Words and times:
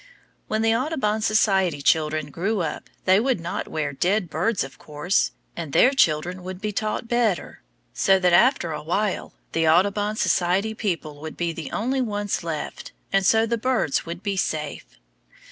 When 0.47 0.63
the 0.63 0.75
Audubon 0.75 1.21
Society 1.21 1.79
children 1.79 2.31
grew 2.31 2.61
up 2.61 2.89
they 3.05 3.19
would 3.19 3.39
not 3.39 3.67
wear 3.67 3.93
dead 3.93 4.31
birds, 4.31 4.63
of 4.63 4.79
course, 4.79 5.29
and 5.55 5.73
their 5.73 5.91
children 5.91 6.41
would 6.41 6.59
be 6.59 6.71
taught 6.71 7.07
better, 7.07 7.61
so 7.93 8.17
that 8.17 8.33
after 8.33 8.71
a 8.71 8.81
while 8.81 9.33
the 9.51 9.67
Audubon 9.67 10.15
Society 10.15 10.73
people 10.73 11.21
would 11.21 11.37
be 11.37 11.53
the 11.53 11.69
only 11.71 12.01
ones 12.01 12.43
left, 12.43 12.93
and 13.13 13.23
so 13.23 13.45
the 13.45 13.59
birds 13.59 14.03
would 14.03 14.23
be 14.23 14.35
safe. 14.35 14.97